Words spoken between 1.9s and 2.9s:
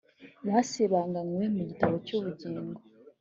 cy ubugingo